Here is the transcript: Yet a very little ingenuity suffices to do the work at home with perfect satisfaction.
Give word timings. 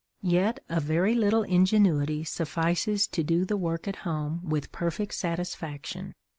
Yet 0.23 0.61
a 0.67 0.79
very 0.79 1.13
little 1.13 1.43
ingenuity 1.43 2.23
suffices 2.23 3.05
to 3.09 3.21
do 3.21 3.45
the 3.45 3.55
work 3.55 3.87
at 3.87 3.97
home 3.97 4.41
with 4.49 4.71
perfect 4.71 5.13
satisfaction. 5.13 6.15